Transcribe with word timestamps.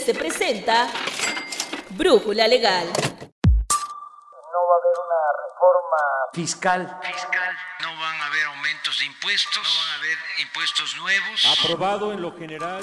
se 0.00 0.14
presenta 0.14 0.88
Brújula 1.90 2.48
Legal. 2.48 2.86
No 2.86 2.92
va 2.94 4.74
a 4.74 4.78
haber 4.80 4.96
una 5.04 5.20
reforma 5.44 6.00
fiscal. 6.32 6.98
Fiscal. 7.02 7.56
No 7.82 7.88
van 8.00 8.20
a 8.20 8.26
haber 8.26 8.46
aumentos 8.46 8.98
de 8.98 9.04
impuestos. 9.06 9.62
No 9.62 9.80
van 9.80 9.90
a 9.90 9.94
haber 9.96 10.18
impuestos 10.40 10.96
nuevos. 10.96 11.58
Aprobado 11.60 12.12
en 12.12 12.22
lo 12.22 12.34
general. 12.36 12.80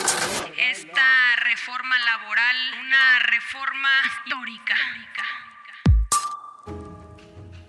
Esta 0.58 1.36
reforma 1.44 1.96
laboral, 2.06 2.56
una 2.80 3.20
reforma 3.20 3.90
histórica. 4.06 4.76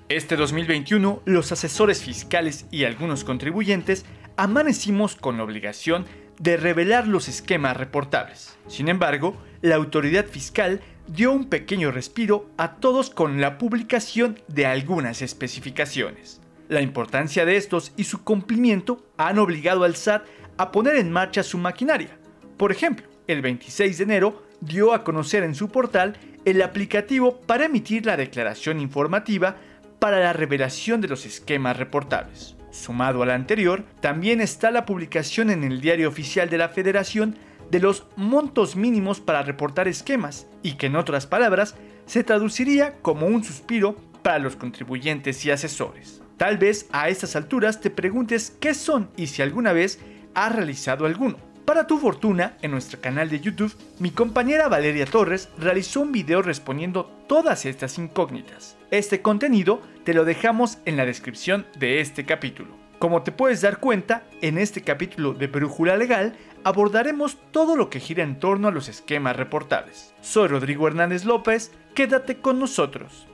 Este 0.08 0.36
2021, 0.36 1.22
los 1.24 1.52
asesores 1.52 2.02
fiscales 2.02 2.66
y 2.70 2.84
algunos 2.84 3.24
contribuyentes 3.24 4.04
amanecimos 4.36 5.16
con 5.16 5.36
la 5.38 5.44
obligación 5.44 6.04
de 6.04 6.29
revelar 6.56 7.06
los 7.06 7.28
esquemas 7.28 7.76
reportables. 7.76 8.56
Sin 8.66 8.88
embargo, 8.88 9.36
la 9.60 9.76
autoridad 9.76 10.26
fiscal 10.26 10.80
dio 11.06 11.32
un 11.32 11.48
pequeño 11.48 11.90
respiro 11.90 12.48
a 12.56 12.76
todos 12.76 13.10
con 13.10 13.40
la 13.40 13.58
publicación 13.58 14.40
de 14.48 14.66
algunas 14.66 15.22
especificaciones. 15.22 16.40
La 16.68 16.80
importancia 16.80 17.44
de 17.44 17.56
estos 17.56 17.92
y 17.96 18.04
su 18.04 18.24
cumplimiento 18.24 19.04
han 19.16 19.38
obligado 19.38 19.84
al 19.84 19.96
SAT 19.96 20.24
a 20.56 20.70
poner 20.70 20.96
en 20.96 21.10
marcha 21.10 21.42
su 21.42 21.58
maquinaria. 21.58 22.16
Por 22.56 22.72
ejemplo, 22.72 23.06
el 23.26 23.42
26 23.42 23.98
de 23.98 24.04
enero 24.04 24.42
dio 24.60 24.94
a 24.94 25.04
conocer 25.04 25.42
en 25.42 25.54
su 25.54 25.68
portal 25.68 26.16
el 26.44 26.62
aplicativo 26.62 27.40
para 27.40 27.66
emitir 27.66 28.06
la 28.06 28.16
declaración 28.16 28.80
informativa 28.80 29.56
para 29.98 30.20
la 30.20 30.32
revelación 30.32 31.00
de 31.00 31.08
los 31.08 31.26
esquemas 31.26 31.76
reportables. 31.76 32.56
Sumado 32.70 33.22
al 33.22 33.30
anterior, 33.30 33.84
también 34.00 34.40
está 34.40 34.70
la 34.70 34.86
publicación 34.86 35.50
en 35.50 35.64
el 35.64 35.80
Diario 35.80 36.08
Oficial 36.08 36.48
de 36.48 36.58
la 36.58 36.68
Federación 36.68 37.36
de 37.70 37.80
los 37.80 38.06
montos 38.16 38.76
mínimos 38.76 39.20
para 39.20 39.42
reportar 39.42 39.88
esquemas, 39.88 40.46
y 40.62 40.74
que 40.74 40.86
en 40.86 40.96
otras 40.96 41.26
palabras 41.26 41.76
se 42.06 42.24
traduciría 42.24 42.94
como 43.02 43.26
un 43.26 43.44
suspiro 43.44 43.96
para 44.22 44.38
los 44.38 44.56
contribuyentes 44.56 45.44
y 45.44 45.50
asesores. 45.50 46.20
Tal 46.36 46.58
vez 46.58 46.86
a 46.92 47.08
estas 47.08 47.36
alturas 47.36 47.80
te 47.80 47.90
preguntes 47.90 48.56
qué 48.60 48.74
son 48.74 49.10
y 49.16 49.26
si 49.26 49.42
alguna 49.42 49.72
vez 49.72 50.00
has 50.34 50.54
realizado 50.54 51.06
alguno. 51.06 51.49
Para 51.64 51.86
tu 51.86 51.98
fortuna, 51.98 52.56
en 52.62 52.72
nuestro 52.72 53.00
canal 53.00 53.30
de 53.30 53.40
YouTube, 53.40 53.74
mi 53.98 54.10
compañera 54.10 54.68
Valeria 54.68 55.06
Torres 55.06 55.48
realizó 55.58 56.00
un 56.00 56.12
video 56.12 56.42
respondiendo 56.42 57.06
todas 57.28 57.64
estas 57.64 57.96
incógnitas. 57.98 58.76
Este 58.90 59.22
contenido 59.22 59.80
te 60.04 60.14
lo 60.14 60.24
dejamos 60.24 60.78
en 60.84 60.96
la 60.96 61.06
descripción 61.06 61.66
de 61.78 62.00
este 62.00 62.24
capítulo. 62.24 62.74
Como 62.98 63.22
te 63.22 63.30
puedes 63.32 63.60
dar 63.60 63.78
cuenta, 63.78 64.24
en 64.42 64.58
este 64.58 64.82
capítulo 64.82 65.32
de 65.32 65.46
Brújula 65.46 65.96
Legal 65.96 66.34
abordaremos 66.64 67.38
todo 67.50 67.76
lo 67.76 67.88
que 67.88 68.00
gira 68.00 68.24
en 68.24 68.38
torno 68.38 68.68
a 68.68 68.72
los 68.72 68.88
esquemas 68.88 69.36
reportables. 69.36 70.14
Soy 70.20 70.48
Rodrigo 70.48 70.88
Hernández 70.88 71.24
López, 71.24 71.72
quédate 71.94 72.38
con 72.38 72.58
nosotros. 72.58 73.26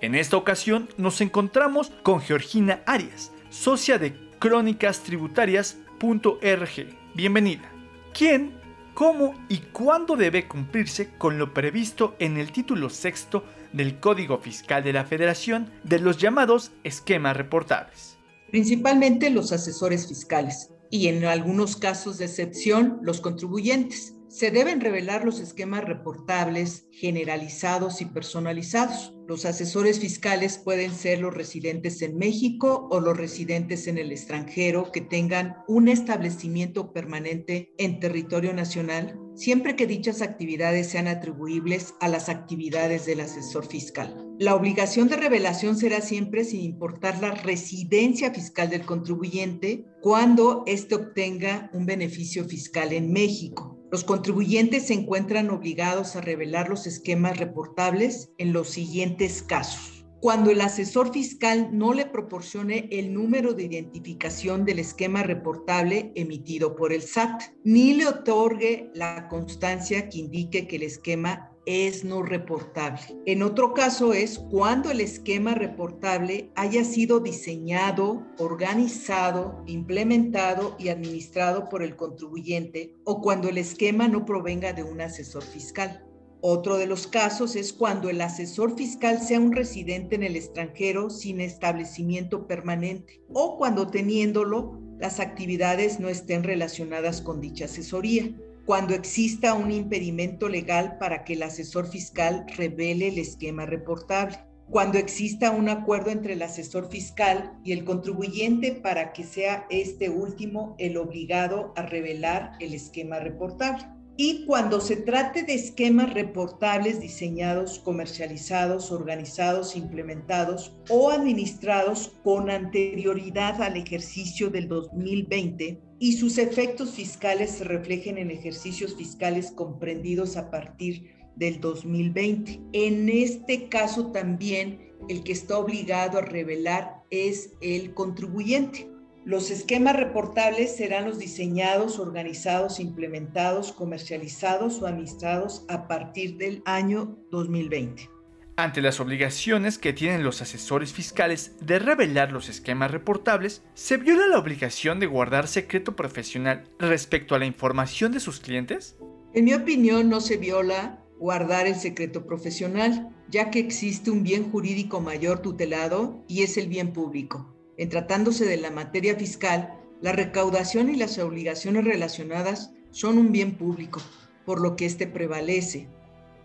En 0.00 0.14
esta 0.14 0.36
ocasión 0.36 0.88
nos 0.98 1.20
encontramos 1.20 1.90
con 2.02 2.20
Georgina 2.20 2.80
Arias, 2.86 3.32
socia 3.48 3.98
de 3.98 4.14
crónicastributarias.org. 4.38 7.05
Bienvenida. 7.16 7.72
¿Quién, 8.12 8.60
cómo 8.92 9.32
y 9.48 9.60
cuándo 9.72 10.16
debe 10.16 10.46
cumplirse 10.46 11.14
con 11.16 11.38
lo 11.38 11.54
previsto 11.54 12.14
en 12.18 12.36
el 12.36 12.52
título 12.52 12.90
sexto 12.90 13.42
del 13.72 14.00
Código 14.00 14.36
Fiscal 14.36 14.84
de 14.84 14.92
la 14.92 15.06
Federación 15.06 15.70
de 15.82 15.98
los 15.98 16.18
llamados 16.18 16.72
esquemas 16.84 17.34
reportables. 17.34 18.18
Principalmente 18.50 19.30
los 19.30 19.50
asesores 19.50 20.06
fiscales 20.06 20.68
y 20.90 21.08
en 21.08 21.24
algunos 21.24 21.76
casos 21.76 22.18
de 22.18 22.26
excepción 22.26 22.98
los 23.00 23.22
contribuyentes. 23.22 24.15
Se 24.36 24.50
deben 24.50 24.82
revelar 24.82 25.24
los 25.24 25.40
esquemas 25.40 25.84
reportables 25.84 26.88
generalizados 26.90 28.02
y 28.02 28.04
personalizados. 28.04 29.14
Los 29.26 29.46
asesores 29.46 29.98
fiscales 29.98 30.58
pueden 30.58 30.94
ser 30.94 31.20
los 31.20 31.32
residentes 31.32 32.02
en 32.02 32.18
México 32.18 32.86
o 32.90 33.00
los 33.00 33.16
residentes 33.16 33.86
en 33.86 33.96
el 33.96 34.12
extranjero 34.12 34.92
que 34.92 35.00
tengan 35.00 35.56
un 35.68 35.88
establecimiento 35.88 36.92
permanente 36.92 37.72
en 37.78 37.98
territorio 37.98 38.52
nacional, 38.52 39.18
siempre 39.34 39.74
que 39.74 39.86
dichas 39.86 40.20
actividades 40.20 40.90
sean 40.90 41.08
atribuibles 41.08 41.94
a 42.00 42.08
las 42.08 42.28
actividades 42.28 43.06
del 43.06 43.20
asesor 43.20 43.66
fiscal. 43.66 44.22
La 44.38 44.54
obligación 44.54 45.08
de 45.08 45.16
revelación 45.16 45.78
será 45.78 46.02
siempre 46.02 46.44
sin 46.44 46.60
importar 46.60 47.22
la 47.22 47.30
residencia 47.30 48.34
fiscal 48.34 48.68
del 48.68 48.84
contribuyente 48.84 49.86
cuando 50.02 50.62
éste 50.66 50.94
obtenga 50.94 51.70
un 51.72 51.86
beneficio 51.86 52.44
fiscal 52.44 52.92
en 52.92 53.10
México. 53.10 53.75
Los 53.90 54.02
contribuyentes 54.02 54.88
se 54.88 54.94
encuentran 54.94 55.48
obligados 55.50 56.16
a 56.16 56.20
revelar 56.20 56.68
los 56.68 56.86
esquemas 56.86 57.36
reportables 57.38 58.30
en 58.36 58.52
los 58.52 58.68
siguientes 58.68 59.42
casos. 59.42 60.04
Cuando 60.20 60.50
el 60.50 60.60
asesor 60.60 61.12
fiscal 61.12 61.68
no 61.72 61.94
le 61.94 62.06
proporcione 62.06 62.88
el 62.90 63.14
número 63.14 63.52
de 63.52 63.64
identificación 63.64 64.64
del 64.64 64.80
esquema 64.80 65.22
reportable 65.22 66.10
emitido 66.16 66.74
por 66.74 66.92
el 66.92 67.02
SAT, 67.02 67.42
ni 67.62 67.94
le 67.94 68.08
otorgue 68.08 68.90
la 68.92 69.28
constancia 69.28 70.08
que 70.08 70.18
indique 70.18 70.66
que 70.66 70.76
el 70.76 70.82
esquema 70.82 71.52
es 71.66 72.04
no 72.04 72.22
reportable. 72.22 73.00
En 73.26 73.42
otro 73.42 73.74
caso 73.74 74.12
es 74.12 74.38
cuando 74.38 74.90
el 74.90 75.00
esquema 75.00 75.54
reportable 75.54 76.50
haya 76.54 76.84
sido 76.84 77.18
diseñado, 77.18 78.24
organizado, 78.38 79.62
implementado 79.66 80.76
y 80.78 80.88
administrado 80.88 81.68
por 81.68 81.82
el 81.82 81.96
contribuyente 81.96 82.94
o 83.04 83.20
cuando 83.20 83.48
el 83.48 83.58
esquema 83.58 84.06
no 84.06 84.24
provenga 84.24 84.72
de 84.72 84.84
un 84.84 85.00
asesor 85.00 85.42
fiscal. 85.42 86.04
Otro 86.40 86.76
de 86.76 86.86
los 86.86 87.08
casos 87.08 87.56
es 87.56 87.72
cuando 87.72 88.08
el 88.08 88.20
asesor 88.20 88.76
fiscal 88.76 89.20
sea 89.20 89.40
un 89.40 89.52
residente 89.52 90.14
en 90.14 90.22
el 90.22 90.36
extranjero 90.36 91.10
sin 91.10 91.40
establecimiento 91.40 92.46
permanente 92.46 93.20
o 93.32 93.56
cuando 93.58 93.88
teniéndolo 93.88 94.80
las 95.00 95.18
actividades 95.18 95.98
no 95.98 96.08
estén 96.08 96.44
relacionadas 96.44 97.20
con 97.20 97.40
dicha 97.40 97.64
asesoría 97.64 98.32
cuando 98.66 98.94
exista 98.94 99.54
un 99.54 99.70
impedimento 99.70 100.48
legal 100.48 100.98
para 100.98 101.22
que 101.22 101.34
el 101.34 101.44
asesor 101.44 101.86
fiscal 101.86 102.44
revele 102.56 103.08
el 103.08 103.18
esquema 103.18 103.64
reportable, 103.64 104.38
cuando 104.68 104.98
exista 104.98 105.52
un 105.52 105.68
acuerdo 105.68 106.10
entre 106.10 106.32
el 106.32 106.42
asesor 106.42 106.90
fiscal 106.90 107.56
y 107.62 107.70
el 107.70 107.84
contribuyente 107.84 108.72
para 108.72 109.12
que 109.12 109.22
sea 109.22 109.66
este 109.70 110.10
último 110.10 110.74
el 110.80 110.96
obligado 110.96 111.72
a 111.76 111.82
revelar 111.82 112.54
el 112.58 112.74
esquema 112.74 113.20
reportable. 113.20 113.84
Y 114.16 114.44
cuando 114.46 114.80
se 114.80 114.96
trate 114.96 115.44
de 115.44 115.54
esquemas 115.54 116.12
reportables 116.12 117.00
diseñados, 117.00 117.78
comercializados, 117.78 118.90
organizados, 118.90 119.76
implementados 119.76 120.76
o 120.90 121.10
administrados 121.10 122.14
con 122.24 122.50
anterioridad 122.50 123.62
al 123.62 123.76
ejercicio 123.76 124.50
del 124.50 124.66
2020 124.66 125.85
y 125.98 126.12
sus 126.12 126.38
efectos 126.38 126.90
fiscales 126.90 127.52
se 127.52 127.64
reflejen 127.64 128.18
en 128.18 128.30
ejercicios 128.30 128.96
fiscales 128.96 129.50
comprendidos 129.50 130.36
a 130.36 130.50
partir 130.50 131.14
del 131.36 131.60
2020. 131.60 132.60
En 132.72 133.08
este 133.08 133.68
caso 133.68 134.10
también 134.12 134.92
el 135.08 135.22
que 135.22 135.32
está 135.32 135.58
obligado 135.58 136.18
a 136.18 136.22
revelar 136.22 137.02
es 137.10 137.52
el 137.60 137.94
contribuyente. 137.94 138.88
Los 139.24 139.50
esquemas 139.50 139.96
reportables 139.96 140.76
serán 140.76 141.04
los 141.04 141.18
diseñados, 141.18 141.98
organizados, 141.98 142.78
implementados, 142.78 143.72
comercializados 143.72 144.80
o 144.80 144.86
administrados 144.86 145.64
a 145.68 145.88
partir 145.88 146.36
del 146.36 146.62
año 146.64 147.18
2020. 147.30 148.15
Ante 148.58 148.80
las 148.80 149.00
obligaciones 149.00 149.76
que 149.76 149.92
tienen 149.92 150.24
los 150.24 150.40
asesores 150.40 150.90
fiscales 150.94 151.56
de 151.60 151.78
revelar 151.78 152.32
los 152.32 152.48
esquemas 152.48 152.90
reportables, 152.90 153.62
¿se 153.74 153.98
viola 153.98 154.28
la 154.28 154.38
obligación 154.38 154.98
de 154.98 155.04
guardar 155.04 155.46
secreto 155.46 155.94
profesional 155.94 156.64
respecto 156.78 157.34
a 157.34 157.38
la 157.38 157.44
información 157.44 158.12
de 158.12 158.20
sus 158.20 158.40
clientes? 158.40 158.96
En 159.34 159.44
mi 159.44 159.52
opinión, 159.52 160.08
no 160.08 160.22
se 160.22 160.38
viola 160.38 161.04
guardar 161.18 161.66
el 161.66 161.74
secreto 161.74 162.24
profesional, 162.24 163.14
ya 163.28 163.50
que 163.50 163.58
existe 163.58 164.10
un 164.10 164.22
bien 164.22 164.50
jurídico 164.50 165.00
mayor 165.02 165.40
tutelado 165.40 166.24
y 166.26 166.42
es 166.42 166.56
el 166.56 166.68
bien 166.68 166.94
público. 166.94 167.54
En 167.76 167.90
tratándose 167.90 168.46
de 168.46 168.56
la 168.56 168.70
materia 168.70 169.16
fiscal, 169.16 169.74
la 170.00 170.12
recaudación 170.12 170.88
y 170.88 170.96
las 170.96 171.18
obligaciones 171.18 171.84
relacionadas 171.84 172.72
son 172.90 173.18
un 173.18 173.32
bien 173.32 173.58
público, 173.58 174.00
por 174.46 174.62
lo 174.62 174.76
que 174.76 174.86
éste 174.86 175.06
prevalece, 175.06 175.90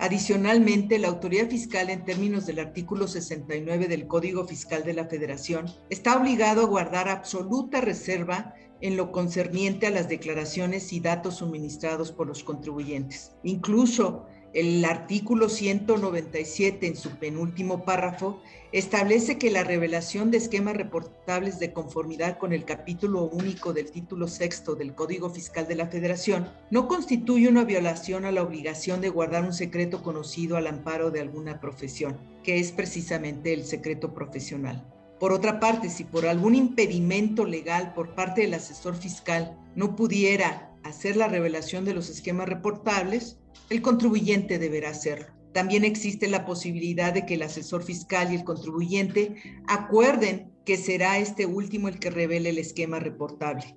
Adicionalmente, 0.01 0.97
la 0.97 1.09
autoridad 1.09 1.47
fiscal, 1.47 1.91
en 1.91 2.03
términos 2.03 2.47
del 2.47 2.57
artículo 2.57 3.07
69 3.07 3.87
del 3.87 4.07
Código 4.07 4.47
Fiscal 4.47 4.83
de 4.83 4.93
la 4.93 5.05
Federación, 5.05 5.67
está 5.91 6.19
obligado 6.19 6.63
a 6.63 6.65
guardar 6.65 7.07
absoluta 7.07 7.81
reserva 7.81 8.55
en 8.81 8.97
lo 8.97 9.11
concerniente 9.11 9.85
a 9.85 9.91
las 9.91 10.09
declaraciones 10.09 10.91
y 10.91 11.01
datos 11.01 11.35
suministrados 11.35 12.11
por 12.11 12.25
los 12.25 12.43
contribuyentes. 12.43 13.33
Incluso 13.43 14.25
El 14.53 14.83
artículo 14.83 15.47
197 15.47 16.85
en 16.85 16.97
su 16.97 17.11
penúltimo 17.11 17.85
párrafo 17.85 18.41
establece 18.73 19.37
que 19.37 19.49
la 19.49 19.63
revelación 19.63 20.29
de 20.29 20.39
esquemas 20.39 20.75
reportables 20.75 21.57
de 21.57 21.71
conformidad 21.71 22.37
con 22.37 22.51
el 22.51 22.65
capítulo 22.65 23.23
único 23.23 23.71
del 23.71 23.91
título 23.91 24.27
sexto 24.27 24.75
del 24.75 24.93
Código 24.93 25.29
Fiscal 25.29 25.69
de 25.69 25.75
la 25.75 25.87
Federación 25.87 26.49
no 26.69 26.89
constituye 26.89 27.47
una 27.47 27.63
violación 27.63 28.25
a 28.25 28.31
la 28.33 28.43
obligación 28.43 28.99
de 28.99 29.07
guardar 29.07 29.45
un 29.45 29.53
secreto 29.53 30.03
conocido 30.03 30.57
al 30.57 30.67
amparo 30.67 31.11
de 31.11 31.21
alguna 31.21 31.61
profesión, 31.61 32.19
que 32.43 32.59
es 32.59 32.73
precisamente 32.73 33.53
el 33.53 33.63
secreto 33.63 34.13
profesional. 34.13 34.85
Por 35.17 35.31
otra 35.31 35.61
parte, 35.61 35.89
si 35.89 36.03
por 36.03 36.25
algún 36.25 36.55
impedimento 36.55 37.45
legal 37.45 37.93
por 37.93 38.15
parte 38.15 38.41
del 38.41 38.55
asesor 38.55 38.95
fiscal 38.95 39.57
no 39.75 39.95
pudiera 39.95 40.70
hacer 40.83 41.15
la 41.15 41.27
revelación 41.27 41.85
de 41.85 41.93
los 41.93 42.09
esquemas 42.09 42.49
reportables, 42.49 43.37
el 43.69 43.81
contribuyente 43.81 44.59
deberá 44.59 44.89
hacerlo. 44.89 45.27
También 45.53 45.83
existe 45.83 46.27
la 46.27 46.45
posibilidad 46.45 47.13
de 47.13 47.25
que 47.25 47.33
el 47.33 47.41
asesor 47.43 47.83
fiscal 47.83 48.31
y 48.31 48.35
el 48.35 48.43
contribuyente 48.43 49.35
acuerden 49.67 50.51
que 50.65 50.77
será 50.77 51.17
este 51.17 51.45
último 51.45 51.87
el 51.87 51.99
que 51.99 52.09
revele 52.09 52.49
el 52.49 52.57
esquema 52.57 52.99
reportable. 52.99 53.75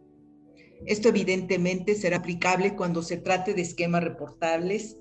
Esto 0.86 1.08
evidentemente 1.08 1.94
será 1.94 2.18
aplicable 2.18 2.76
cuando 2.76 3.02
se 3.02 3.16
trate 3.16 3.54
de 3.54 3.62
esquemas 3.62 4.04
reportables 4.04 4.98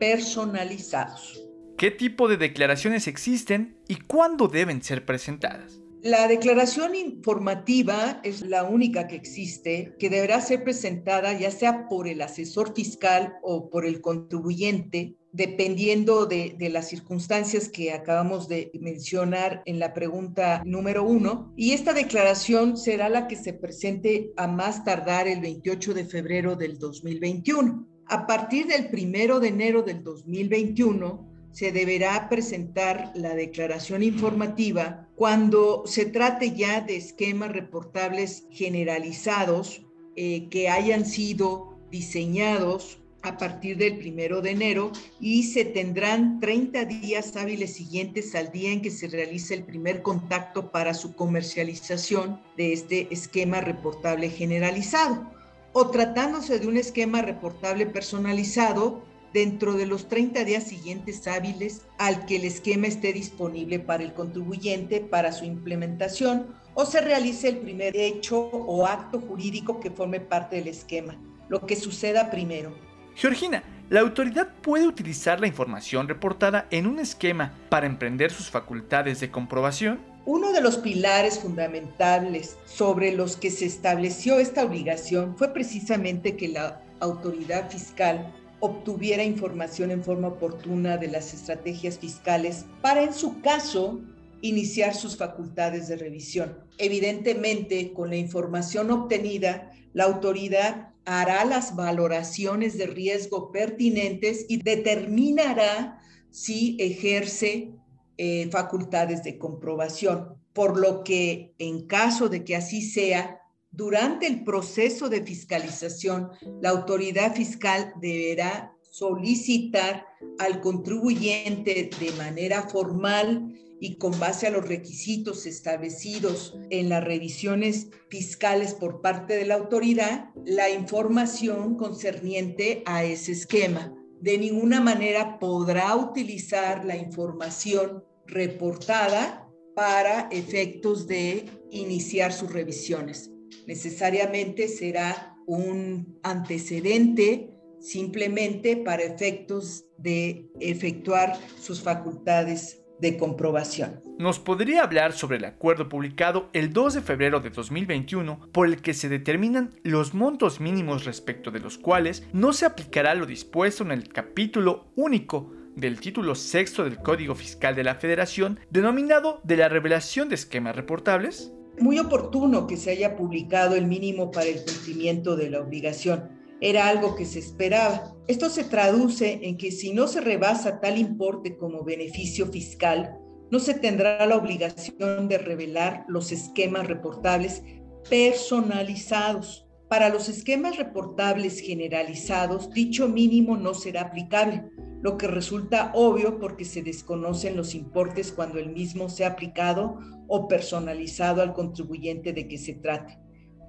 personalizados. 0.00 1.46
¿Qué 1.76 1.90
tipo 1.90 2.26
de 2.28 2.38
declaraciones 2.38 3.06
existen 3.06 3.78
y 3.86 3.96
cuándo 3.96 4.48
deben 4.48 4.82
ser 4.82 5.04
presentadas? 5.04 5.80
La 6.02 6.28
declaración 6.28 6.94
informativa 6.94 8.20
es 8.22 8.42
la 8.42 8.64
única 8.64 9.08
que 9.08 9.16
existe, 9.16 9.94
que 9.98 10.10
deberá 10.10 10.40
ser 10.40 10.62
presentada 10.62 11.32
ya 11.32 11.50
sea 11.50 11.88
por 11.88 12.06
el 12.06 12.20
asesor 12.20 12.74
fiscal 12.74 13.34
o 13.42 13.70
por 13.70 13.86
el 13.86 14.00
contribuyente, 14.00 15.16
dependiendo 15.32 16.26
de, 16.26 16.56
las 16.70 16.88
circunstancias 16.88 17.68
que 17.68 17.92
acabamos 17.92 18.46
de 18.48 18.70
mencionar 18.80 19.62
en 19.66 19.78
la 19.78 19.94
pregunta 19.94 20.62
número 20.64 21.02
uno. 21.02 21.52
Y 21.56 21.72
esta 21.72 21.92
declaración 21.92 22.76
será 22.76 23.08
la 23.08 23.26
que 23.26 23.36
se 23.36 23.52
presente 23.52 24.32
a 24.36 24.46
más 24.46 24.84
tardar 24.84 25.26
el 25.26 25.40
28 25.40 25.94
de 25.94 26.04
febrero 26.04 26.56
del 26.56 26.78
2021. 26.78 27.86
A 28.06 28.26
partir 28.26 28.66
del 28.66 28.88
primero 28.88 29.40
de 29.40 29.48
enero 29.48 29.82
del 29.82 30.02
2021, 30.04 31.25
se 31.56 31.72
deberá 31.72 32.28
presentar 32.28 33.12
la 33.14 33.34
declaración 33.34 34.02
informativa 34.02 35.08
cuando 35.16 35.84
se 35.86 36.04
trate 36.04 36.54
ya 36.54 36.82
de 36.82 36.96
esquemas 36.98 37.50
reportables 37.50 38.44
generalizados 38.50 39.80
eh, 40.16 40.48
que 40.50 40.68
hayan 40.68 41.06
sido 41.06 41.78
diseñados 41.90 42.98
a 43.22 43.38
partir 43.38 43.78
del 43.78 43.96
primero 43.96 44.42
de 44.42 44.50
enero 44.50 44.92
y 45.18 45.44
se 45.44 45.64
tendrán 45.64 46.40
30 46.40 46.84
días 46.84 47.34
hábiles 47.36 47.72
siguientes 47.72 48.34
al 48.34 48.52
día 48.52 48.72
en 48.72 48.82
que 48.82 48.90
se 48.90 49.08
realice 49.08 49.54
el 49.54 49.64
primer 49.64 50.02
contacto 50.02 50.70
para 50.70 50.92
su 50.92 51.14
comercialización 51.14 52.38
de 52.58 52.74
este 52.74 53.08
esquema 53.10 53.62
reportable 53.62 54.28
generalizado. 54.28 55.26
O 55.72 55.88
tratándose 55.88 56.58
de 56.58 56.66
un 56.66 56.76
esquema 56.76 57.22
reportable 57.22 57.86
personalizado, 57.86 59.02
dentro 59.32 59.74
de 59.74 59.86
los 59.86 60.08
30 60.08 60.44
días 60.44 60.64
siguientes 60.64 61.26
hábiles 61.26 61.82
al 61.98 62.26
que 62.26 62.36
el 62.36 62.44
esquema 62.44 62.86
esté 62.86 63.12
disponible 63.12 63.78
para 63.78 64.02
el 64.02 64.14
contribuyente 64.14 65.00
para 65.00 65.32
su 65.32 65.44
implementación 65.44 66.46
o 66.74 66.84
se 66.84 67.00
realice 67.00 67.48
el 67.48 67.58
primer 67.58 67.96
hecho 67.96 68.38
o 68.38 68.86
acto 68.86 69.20
jurídico 69.20 69.80
que 69.80 69.90
forme 69.90 70.20
parte 70.20 70.56
del 70.56 70.68
esquema, 70.68 71.16
lo 71.48 71.66
que 71.66 71.76
suceda 71.76 72.30
primero. 72.30 72.74
Georgina, 73.14 73.62
¿la 73.88 74.00
autoridad 74.00 74.48
puede 74.60 74.86
utilizar 74.86 75.40
la 75.40 75.46
información 75.46 76.06
reportada 76.06 76.66
en 76.70 76.86
un 76.86 76.98
esquema 76.98 77.54
para 77.70 77.86
emprender 77.86 78.30
sus 78.30 78.50
facultades 78.50 79.20
de 79.20 79.30
comprobación? 79.30 80.00
Uno 80.26 80.52
de 80.52 80.60
los 80.60 80.76
pilares 80.76 81.38
fundamentales 81.38 82.58
sobre 82.66 83.12
los 83.12 83.36
que 83.36 83.50
se 83.50 83.64
estableció 83.64 84.38
esta 84.38 84.64
obligación 84.64 85.36
fue 85.38 85.54
precisamente 85.54 86.36
que 86.36 86.48
la 86.48 86.82
autoridad 87.00 87.70
fiscal 87.70 88.34
obtuviera 88.60 89.22
información 89.22 89.90
en 89.90 90.02
forma 90.02 90.28
oportuna 90.28 90.96
de 90.96 91.08
las 91.08 91.34
estrategias 91.34 91.98
fiscales 91.98 92.64
para, 92.80 93.02
en 93.02 93.12
su 93.12 93.40
caso, 93.40 94.00
iniciar 94.40 94.94
sus 94.94 95.16
facultades 95.16 95.88
de 95.88 95.96
revisión. 95.96 96.58
Evidentemente, 96.78 97.92
con 97.92 98.10
la 98.10 98.16
información 98.16 98.90
obtenida, 98.90 99.70
la 99.92 100.04
autoridad 100.04 100.90
hará 101.04 101.44
las 101.44 101.76
valoraciones 101.76 102.76
de 102.76 102.86
riesgo 102.86 103.52
pertinentes 103.52 104.44
y 104.48 104.58
determinará 104.58 106.00
si 106.30 106.76
ejerce 106.80 107.70
eh, 108.18 108.48
facultades 108.50 109.22
de 109.22 109.38
comprobación, 109.38 110.36
por 110.52 110.78
lo 110.78 111.04
que 111.04 111.54
en 111.58 111.86
caso 111.86 112.28
de 112.28 112.44
que 112.44 112.56
así 112.56 112.82
sea, 112.82 113.40
durante 113.70 114.26
el 114.26 114.42
proceso 114.44 115.08
de 115.08 115.22
fiscalización, 115.22 116.30
la 116.62 116.70
autoridad 116.70 117.34
fiscal 117.34 117.92
deberá 118.00 118.72
solicitar 118.90 120.06
al 120.38 120.62
contribuyente 120.62 121.90
de 122.00 122.12
manera 122.12 122.68
formal 122.68 123.54
y 123.78 123.96
con 123.98 124.18
base 124.18 124.46
a 124.46 124.50
los 124.50 124.66
requisitos 124.66 125.44
establecidos 125.44 126.56
en 126.70 126.88
las 126.88 127.04
revisiones 127.04 127.88
fiscales 128.08 128.72
por 128.72 129.02
parte 129.02 129.36
de 129.36 129.44
la 129.44 129.56
autoridad, 129.56 130.30
la 130.46 130.70
información 130.70 131.76
concerniente 131.76 132.82
a 132.86 133.04
ese 133.04 133.32
esquema. 133.32 133.92
De 134.22 134.38
ninguna 134.38 134.80
manera 134.80 135.38
podrá 135.38 135.94
utilizar 135.94 136.86
la 136.86 136.96
información 136.96 138.02
reportada 138.26 139.46
para 139.74 140.28
efectos 140.30 141.06
de 141.06 141.44
iniciar 141.70 142.32
sus 142.32 142.50
revisiones 142.50 143.35
necesariamente 143.66 144.68
será 144.68 145.36
un 145.46 146.18
antecedente 146.22 147.50
simplemente 147.80 148.76
para 148.76 149.02
efectos 149.02 149.84
de 149.98 150.50
efectuar 150.60 151.36
sus 151.60 151.82
facultades 151.82 152.82
de 153.00 153.16
comprobación. 153.18 154.00
¿Nos 154.18 154.38
podría 154.38 154.82
hablar 154.82 155.12
sobre 155.12 155.36
el 155.36 155.44
acuerdo 155.44 155.88
publicado 155.88 156.48
el 156.54 156.72
2 156.72 156.94
de 156.94 157.02
febrero 157.02 157.40
de 157.40 157.50
2021 157.50 158.48
por 158.52 158.66
el 158.66 158.80
que 158.80 158.94
se 158.94 159.10
determinan 159.10 159.78
los 159.82 160.14
montos 160.14 160.60
mínimos 160.60 161.04
respecto 161.04 161.50
de 161.50 161.60
los 161.60 161.76
cuales 161.76 162.26
no 162.32 162.54
se 162.54 162.64
aplicará 162.64 163.14
lo 163.14 163.26
dispuesto 163.26 163.84
en 163.84 163.90
el 163.90 164.08
capítulo 164.08 164.92
único 164.96 165.52
del 165.76 166.00
título 166.00 166.34
sexto 166.34 166.84
del 166.84 166.96
Código 166.96 167.34
Fiscal 167.34 167.76
de 167.76 167.84
la 167.84 167.96
Federación 167.96 168.58
denominado 168.70 169.42
de 169.44 169.58
la 169.58 169.68
revelación 169.68 170.30
de 170.30 170.36
esquemas 170.36 170.74
reportables? 170.74 171.52
Muy 171.80 171.98
oportuno 171.98 172.66
que 172.66 172.76
se 172.76 172.90
haya 172.90 173.16
publicado 173.16 173.74
el 173.74 173.86
mínimo 173.86 174.30
para 174.30 174.46
el 174.46 174.64
cumplimiento 174.64 175.36
de 175.36 175.50
la 175.50 175.60
obligación. 175.60 176.30
Era 176.60 176.88
algo 176.88 177.16
que 177.16 177.26
se 177.26 177.38
esperaba. 177.38 178.14
Esto 178.28 178.48
se 178.48 178.64
traduce 178.64 179.40
en 179.42 179.56
que 179.58 179.70
si 179.70 179.92
no 179.92 180.06
se 180.08 180.20
rebasa 180.20 180.80
tal 180.80 180.98
importe 180.98 181.56
como 181.56 181.84
beneficio 181.84 182.46
fiscal, 182.46 183.18
no 183.50 183.60
se 183.60 183.74
tendrá 183.74 184.24
la 184.26 184.36
obligación 184.36 185.28
de 185.28 185.38
revelar 185.38 186.04
los 186.08 186.32
esquemas 186.32 186.86
reportables 186.86 187.62
personalizados. 188.08 189.68
Para 189.88 190.08
los 190.08 190.28
esquemas 190.28 190.76
reportables 190.78 191.60
generalizados, 191.60 192.70
dicho 192.72 193.08
mínimo 193.08 193.56
no 193.56 193.72
será 193.72 194.02
aplicable, 194.02 194.64
lo 195.06 195.18
que 195.18 195.28
resulta 195.28 195.92
obvio 195.94 196.40
porque 196.40 196.64
se 196.64 196.82
desconocen 196.82 197.56
los 197.56 197.76
importes 197.76 198.32
cuando 198.32 198.58
el 198.58 198.72
mismo 198.72 199.08
sea 199.08 199.28
aplicado 199.28 200.00
o 200.26 200.48
personalizado 200.48 201.42
al 201.42 201.52
contribuyente 201.52 202.32
de 202.32 202.48
que 202.48 202.58
se 202.58 202.72
trate, 202.72 203.16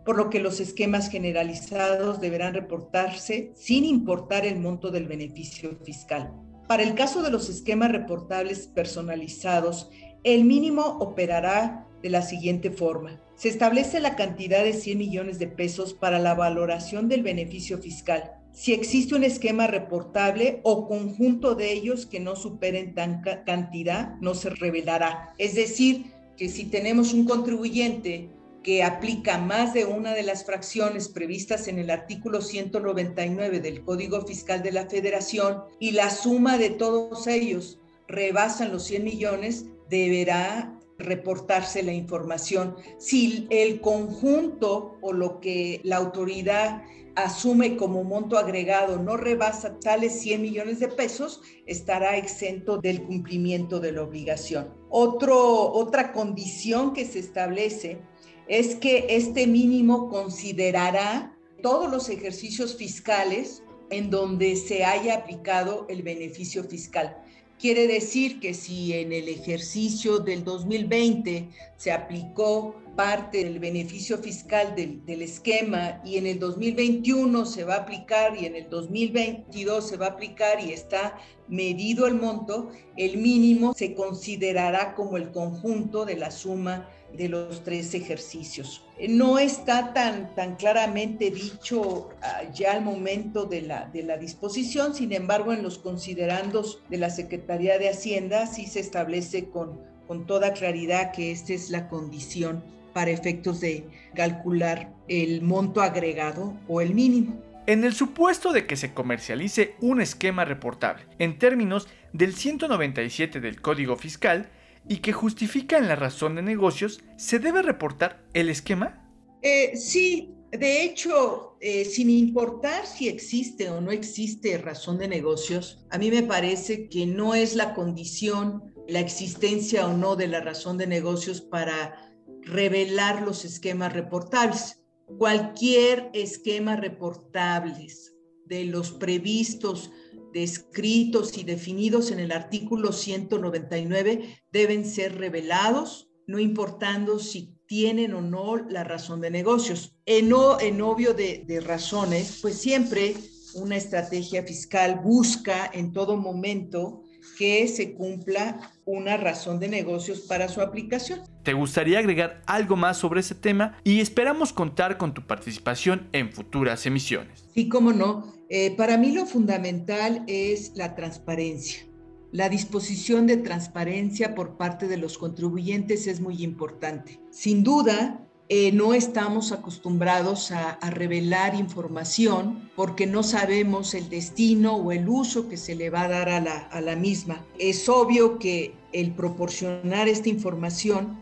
por 0.03 0.17
lo 0.17 0.31
que 0.31 0.39
los 0.39 0.59
esquemas 0.59 1.11
generalizados 1.11 2.19
deberán 2.19 2.55
reportarse 2.55 3.51
sin 3.53 3.85
importar 3.85 4.47
el 4.47 4.59
monto 4.59 4.89
del 4.89 5.07
beneficio 5.07 5.77
fiscal. 5.85 6.33
Para 6.67 6.81
el 6.81 6.95
caso 6.95 7.21
de 7.21 7.29
los 7.29 7.49
esquemas 7.49 7.91
reportables 7.91 8.65
personalizados, 8.65 9.91
el 10.23 10.43
mínimo 10.43 10.97
operará 10.99 11.85
de 12.01 12.09
la 12.09 12.23
siguiente 12.23 12.71
forma. 12.71 13.21
Se 13.35 13.49
establece 13.49 13.99
la 13.99 14.15
cantidad 14.15 14.63
de 14.63 14.73
100 14.73 14.97
millones 14.97 15.37
de 15.37 15.49
pesos 15.49 15.93
para 15.93 16.17
la 16.17 16.33
valoración 16.33 17.07
del 17.07 17.21
beneficio 17.21 17.77
fiscal. 17.77 18.36
Si 18.57 18.73
existe 18.73 19.13
un 19.13 19.23
esquema 19.23 19.67
reportable 19.67 20.61
o 20.63 20.87
conjunto 20.87 21.53
de 21.53 21.71
ellos 21.71 22.07
que 22.07 22.19
no 22.19 22.35
superen 22.35 22.95
tan 22.95 23.21
cantidad, 23.45 24.15
no 24.19 24.33
se 24.33 24.49
revelará. 24.49 25.35
Es 25.37 25.53
decir, 25.53 26.11
que 26.35 26.49
si 26.49 26.65
tenemos 26.65 27.13
un 27.13 27.25
contribuyente 27.25 28.31
que 28.63 28.81
aplica 28.81 29.37
más 29.37 29.75
de 29.75 29.85
una 29.85 30.15
de 30.15 30.23
las 30.23 30.43
fracciones 30.43 31.07
previstas 31.07 31.67
en 31.67 31.77
el 31.77 31.91
artículo 31.91 32.41
199 32.41 33.59
del 33.59 33.83
Código 33.83 34.25
Fiscal 34.25 34.63
de 34.63 34.71
la 34.71 34.89
Federación 34.89 35.61
y 35.79 35.91
la 35.91 36.09
suma 36.09 36.57
de 36.57 36.71
todos 36.71 37.27
ellos 37.27 37.77
rebasan 38.07 38.71
los 38.71 38.85
100 38.85 39.03
millones, 39.03 39.67
deberá 39.87 40.76
reportarse 40.99 41.83
la 41.83 41.93
información. 41.93 42.75
Si 42.97 43.47
el 43.49 43.81
conjunto 43.81 44.97
o 45.01 45.13
lo 45.13 45.39
que 45.39 45.81
la 45.83 45.97
autoridad 45.97 46.83
asume 47.15 47.77
como 47.77 48.03
monto 48.03 48.37
agregado 48.37 48.97
no 48.97 49.17
rebasa 49.17 49.79
tales 49.79 50.19
100 50.21 50.41
millones 50.41 50.79
de 50.79 50.87
pesos, 50.87 51.41
estará 51.65 52.15
exento 52.15 52.77
del 52.77 53.03
cumplimiento 53.03 53.79
de 53.79 53.91
la 53.91 54.03
obligación. 54.03 54.73
Otra 54.89 56.13
condición 56.13 56.93
que 56.93 57.05
se 57.05 57.19
establece 57.19 57.99
es 58.47 58.75
que 58.75 59.07
este 59.09 59.47
mínimo 59.47 60.09
considerará 60.09 61.35
todos 61.63 61.89
los 61.89 62.09
ejercicios 62.09 62.77
fiscales 62.77 63.63
en 63.89 64.09
donde 64.09 64.55
se 64.55 64.85
haya 64.85 65.15
aplicado 65.15 65.85
el 65.89 66.03
beneficio 66.03 66.63
fiscal. 66.63 67.17
Quiere 67.59 67.87
decir 67.87 68.39
que 68.39 68.53
si 68.53 68.93
en 68.93 69.11
el 69.11 69.27
ejercicio 69.29 70.19
del 70.19 70.43
2020 70.43 71.49
se 71.75 71.91
aplicó 71.91 72.75
parte 72.95 73.43
del 73.43 73.57
beneficio 73.57 74.19
fiscal 74.19 74.75
del, 74.75 75.03
del, 75.05 75.23
esquema 75.23 75.99
y 76.05 76.17
en 76.17 76.27
el 76.27 76.37
2021 76.39 77.45
se 77.45 77.63
va 77.63 77.75
a 77.75 77.79
aplicar 77.79 78.37
y 78.39 78.45
en 78.45 78.55
el 78.55 78.69
2022 78.69 79.87
se 79.87 79.97
va 79.97 80.05
a 80.05 80.09
aplicar 80.09 80.59
y 80.63 80.71
está 80.71 81.17
medido 81.47 82.05
el 82.05 82.15
monto, 82.15 82.69
el 82.95 83.17
mínimo 83.17 83.73
se 83.73 83.95
considerará 83.95 84.93
como 84.93 85.17
el 85.17 85.31
conjunto 85.31 86.05
de 86.05 86.15
la 86.15 86.29
suma 86.29 86.87
de 87.13 87.29
los 87.29 87.63
tres 87.63 87.93
ejercicios. 87.93 88.83
No 89.09 89.39
está 89.39 89.93
tan, 89.93 90.33
tan 90.35 90.55
claramente 90.55 91.31
dicho 91.31 92.09
ah, 92.21 92.43
ya 92.53 92.73
al 92.73 92.81
momento 92.81 93.45
de 93.45 93.61
la, 93.61 93.85
de 93.85 94.03
la 94.03 94.17
disposición, 94.17 94.93
sin 94.95 95.13
embargo, 95.13 95.53
en 95.53 95.63
los 95.63 95.77
considerandos 95.77 96.81
de 96.89 96.97
la 96.97 97.09
Secretaría 97.09 97.77
de 97.77 97.89
Hacienda 97.89 98.47
sí 98.47 98.65
se 98.65 98.79
establece 98.79 99.49
con, 99.49 99.79
con 100.07 100.25
toda 100.25 100.53
claridad 100.53 101.11
que 101.11 101.31
esta 101.31 101.53
es 101.53 101.69
la 101.69 101.89
condición 101.89 102.63
para 102.93 103.11
efectos 103.11 103.59
de 103.61 103.85
calcular 104.15 104.91
el 105.07 105.43
monto 105.43 105.81
agregado 105.81 106.57
o 106.67 106.81
el 106.81 106.95
mínimo. 106.95 107.39
En 107.67 107.83
el 107.83 107.93
supuesto 107.93 108.53
de 108.53 108.65
que 108.65 108.77
se 108.77 108.93
comercialice 108.93 109.75
un 109.81 110.01
esquema 110.01 110.45
reportable 110.45 111.03
en 111.19 111.37
términos 111.37 111.87
del 112.13 112.33
197 112.33 113.41
del 113.41 113.61
Código 113.61 113.97
Fiscal, 113.97 114.49
y 114.87 114.97
que 114.97 115.13
justifican 115.13 115.87
la 115.87 115.95
razón 115.95 116.35
de 116.35 116.41
negocios, 116.41 117.01
¿se 117.17 117.39
debe 117.39 117.61
reportar 117.61 118.25
el 118.33 118.49
esquema? 118.49 119.09
Eh, 119.41 119.75
sí, 119.75 120.33
de 120.51 120.83
hecho, 120.83 121.57
eh, 121.59 121.85
sin 121.85 122.09
importar 122.09 122.85
si 122.85 123.07
existe 123.07 123.69
o 123.69 123.81
no 123.81 123.91
existe 123.91 124.57
razón 124.57 124.97
de 124.97 125.07
negocios, 125.07 125.85
a 125.89 125.97
mí 125.97 126.09
me 126.09 126.23
parece 126.23 126.87
que 126.89 127.05
no 127.05 127.35
es 127.35 127.55
la 127.55 127.73
condición 127.73 128.73
la 128.87 128.99
existencia 128.99 129.85
o 129.87 129.93
no 129.93 130.15
de 130.15 130.27
la 130.27 130.39
razón 130.39 130.77
de 130.77 130.87
negocios 130.87 131.41
para 131.41 131.95
revelar 132.41 133.21
los 133.21 133.43
esquemas 133.43 133.93
reportables. 133.93 134.81
Cualquier 135.17 136.09
esquema 136.13 136.75
reportables 136.77 138.15
de 138.45 138.65
los 138.65 138.91
previstos 138.91 139.91
descritos 140.37 141.35
y 141.35 141.43
definidos 141.43 142.11
en 142.11 142.19
el 142.19 142.31
artículo 142.31 142.91
199 142.91 144.43
deben 144.51 144.85
ser 144.85 145.17
revelados, 145.17 146.11
no 146.27 146.37
importando 146.37 147.17
si 147.17 147.55
tienen 147.65 148.13
o 148.13 148.21
no 148.21 148.57
la 148.57 148.83
razón 148.83 149.19
de 149.19 149.31
negocios. 149.31 149.95
En, 150.05 150.31
en 150.59 150.81
obvio 150.81 151.15
de, 151.15 151.43
de 151.47 151.59
razones, 151.59 152.37
pues 152.41 152.59
siempre 152.59 153.15
una 153.55 153.77
estrategia 153.77 154.43
fiscal 154.43 155.01
busca 155.03 155.71
en 155.73 155.91
todo 155.91 156.17
momento 156.17 157.03
que 157.37 157.67
se 157.67 157.93
cumpla 157.93 158.71
una 158.85 159.17
razón 159.17 159.59
de 159.59 159.67
negocios 159.67 160.21
para 160.21 160.47
su 160.47 160.61
aplicación. 160.61 161.21
¿Te 161.43 161.53
gustaría 161.53 161.99
agregar 161.99 162.41
algo 162.45 162.75
más 162.75 162.97
sobre 162.97 163.21
ese 163.21 163.35
tema? 163.35 163.77
Y 163.83 164.01
esperamos 164.01 164.53
contar 164.53 164.97
con 164.97 165.13
tu 165.13 165.25
participación 165.25 166.09
en 166.11 166.31
futuras 166.31 166.85
emisiones. 166.85 167.45
Sí, 167.53 167.69
cómo 167.69 167.93
no. 167.93 168.33
Eh, 168.49 168.75
para 168.77 168.97
mí 168.97 169.11
lo 169.11 169.25
fundamental 169.25 170.23
es 170.27 170.73
la 170.75 170.95
transparencia. 170.95 171.87
La 172.31 172.49
disposición 172.49 173.25
de 173.25 173.37
transparencia 173.37 174.35
por 174.35 174.57
parte 174.57 174.87
de 174.87 174.97
los 174.97 175.17
contribuyentes 175.17 176.07
es 176.07 176.19
muy 176.19 176.43
importante. 176.43 177.21
Sin 177.31 177.63
duda, 177.63 178.26
eh, 178.49 178.71
no 178.71 178.93
estamos 178.93 179.51
acostumbrados 179.51 180.51
a, 180.51 180.79
revelar 180.89 181.53
información 181.55 182.69
porque 182.75 183.05
no 183.05 183.21
sabemos 183.23 183.93
el 183.93 184.09
destino 184.09 184.75
o 184.75 184.91
el 184.93 185.09
uso 185.09 185.49
que 185.49 185.57
se 185.57 185.75
le 185.75 185.89
va 185.89 186.03
a 186.03 186.07
dar 186.07 186.29
a 186.29 186.39
la, 186.39 186.57
a 186.57 186.79
la 186.79 186.95
misma. 186.95 187.45
Es 187.59 187.89
obvio 187.89 188.39
que 188.39 188.73
el 188.93 189.11
proporcionar 189.11 190.07
esta 190.07 190.29
información 190.29 191.17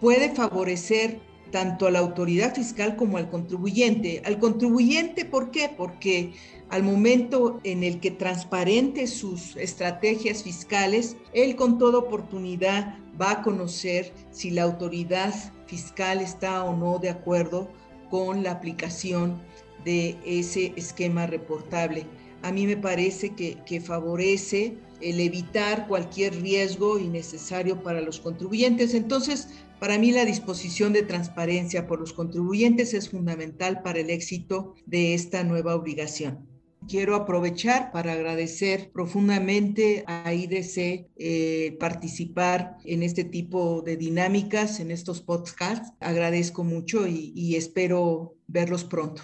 puede 0.00 0.34
favorecer 0.34 1.20
tanto 1.50 1.86
a 1.86 1.90
la 1.90 2.00
autoridad 2.00 2.54
fiscal 2.54 2.96
como 2.96 3.16
al 3.16 3.30
contribuyente. 3.30 4.20
Al 4.26 4.38
contribuyente, 4.38 5.24
¿por 5.24 5.50
qué? 5.50 5.70
Porque 5.74 6.34
al 6.68 6.82
momento 6.82 7.60
en 7.64 7.84
el 7.84 8.00
que 8.00 8.10
transparente 8.10 9.06
sus 9.06 9.56
estrategias 9.56 10.42
fiscales, 10.42 11.16
él 11.32 11.56
con 11.56 11.78
toda 11.78 11.98
oportunidad 11.98 12.98
va 13.18 13.30
a 13.30 13.42
conocer 13.42 14.12
si 14.30 14.50
la 14.50 14.64
autoridad 14.64 15.32
fiscal 15.66 16.20
está 16.20 16.64
o 16.64 16.76
no 16.76 16.98
de 16.98 17.10
acuerdo 17.10 17.68
con 18.10 18.42
la 18.42 18.52
aplicación 18.52 19.40
de 19.84 20.16
ese 20.24 20.72
esquema 20.76 21.26
reportable. 21.26 22.06
A 22.42 22.52
mí 22.52 22.66
me 22.66 22.76
parece 22.76 23.34
que, 23.34 23.58
que 23.66 23.80
favorece 23.80 24.76
el 25.00 25.20
evitar 25.20 25.86
cualquier 25.88 26.40
riesgo 26.40 26.98
innecesario 26.98 27.82
para 27.82 28.00
los 28.00 28.20
contribuyentes. 28.20 28.94
Entonces, 28.94 29.48
para 29.78 29.98
mí 29.98 30.10
la 30.10 30.24
disposición 30.24 30.92
de 30.92 31.02
transparencia 31.02 31.86
por 31.86 32.00
los 32.00 32.12
contribuyentes 32.12 32.94
es 32.94 33.10
fundamental 33.10 33.82
para 33.82 34.00
el 34.00 34.10
éxito 34.10 34.74
de 34.86 35.14
esta 35.14 35.44
nueva 35.44 35.74
obligación. 35.74 36.55
Quiero 36.88 37.16
aprovechar 37.16 37.90
para 37.90 38.12
agradecer 38.12 38.92
profundamente 38.92 40.04
a 40.06 40.32
IDC 40.32 41.08
eh, 41.16 41.76
participar 41.80 42.76
en 42.84 43.02
este 43.02 43.24
tipo 43.24 43.82
de 43.82 43.96
dinámicas, 43.96 44.78
en 44.78 44.92
estos 44.92 45.20
podcasts. 45.20 45.92
Agradezco 45.98 46.62
mucho 46.62 47.08
y, 47.08 47.32
y 47.34 47.56
espero 47.56 48.34
verlos 48.46 48.84
pronto. 48.84 49.22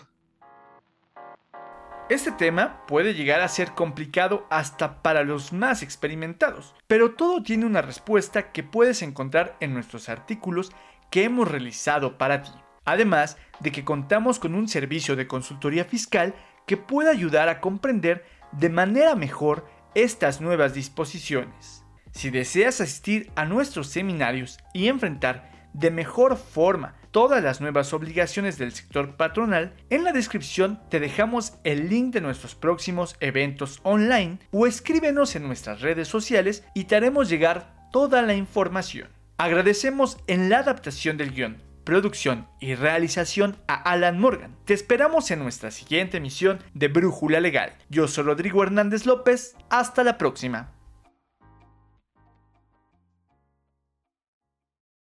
Este 2.09 2.33
tema 2.33 2.85
puede 2.87 3.15
llegar 3.15 3.41
a 3.41 3.49
ser 3.49 3.73
complicado 3.73 4.47
hasta 4.51 5.01
para 5.01 5.23
los 5.23 5.53
más 5.53 5.83
experimentados, 5.83 6.75
pero 6.89 7.15
todo 7.15 7.43
tiene 7.43 7.65
una 7.65 7.81
respuesta 7.81 8.51
que 8.51 8.65
puedes 8.65 9.03
encontrar 9.03 9.57
en 9.61 9.73
nuestros 9.73 10.09
artículos 10.09 10.73
que 11.11 11.25
hemos 11.25 11.49
realizado 11.49 12.19
para 12.19 12.43
ti. 12.43 12.51
Además 12.85 13.37
de 13.61 13.71
que 13.71 13.85
contamos 13.85 14.41
con 14.41 14.55
un 14.57 14.67
servicio 14.67 15.15
de 15.15 15.29
consultoría 15.29 15.85
fiscal 15.85 16.35
que 16.67 16.77
pueda 16.77 17.11
ayudar 17.11 17.49
a 17.49 17.61
comprender 17.61 18.25
de 18.53 18.69
manera 18.69 19.15
mejor 19.15 19.67
estas 19.95 20.41
nuevas 20.41 20.75
disposiciones. 20.75 21.85
Si 22.13 22.31
deseas 22.31 22.81
asistir 22.81 23.31
a 23.37 23.45
nuestros 23.45 23.89
seminarios 23.89 24.59
y 24.75 24.89
enfrentar 24.89 25.51
de 25.73 25.91
mejor 25.91 26.37
forma 26.37 26.95
todas 27.11 27.43
las 27.43 27.61
nuevas 27.61 27.93
obligaciones 27.93 28.59
del 28.59 28.73
sector 28.73 29.17
patronal, 29.17 29.75
en 29.91 30.05
la 30.05 30.13
descripción 30.13 30.81
te 30.91 31.01
dejamos 31.01 31.55
el 31.65 31.89
link 31.89 32.13
de 32.13 32.21
nuestros 32.21 32.55
próximos 32.55 33.17
eventos 33.21 33.81
online 33.83 34.39
o 34.51 34.67
escríbenos 34.67 35.37
en 35.37 35.47
nuestras 35.47 35.81
redes 35.81 36.09
sociales 36.09 36.65
y 36.75 36.85
te 36.85 36.97
haremos 36.97 37.29
llegar 37.29 37.89
toda 37.93 38.23
la 38.23 38.35
información. 38.35 39.09
Agradecemos 39.39 40.19
en 40.27 40.49
la 40.49 40.59
adaptación 40.59 41.17
del 41.17 41.33
guion 41.33 41.72
producción 41.85 42.49
y 42.61 42.75
realización 42.75 43.57
a 43.69 43.75
Alan 43.75 44.19
Morgan. 44.19 44.57
Te 44.65 44.75
esperamos 44.75 45.31
en 45.31 45.41
nuestra 45.41 45.71
siguiente 45.71 46.19
emisión 46.19 46.59
de 46.75 46.89
Brújula 46.89 47.41
Legal. 47.41 47.75
Yo 47.89 48.09
soy 48.09 48.25
Rodrigo 48.25 48.63
Hernández 48.63 49.07
López. 49.07 49.57
Hasta 49.71 50.05
la 50.05 50.19
próxima. 50.19 50.73